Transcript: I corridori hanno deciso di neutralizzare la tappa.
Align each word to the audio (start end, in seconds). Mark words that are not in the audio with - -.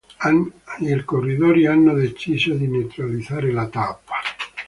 I 0.19 1.03
corridori 1.05 1.67
hanno 1.67 1.93
deciso 1.93 2.55
di 2.55 2.65
neutralizzare 2.65 3.51
la 3.51 3.67
tappa. 3.67 4.15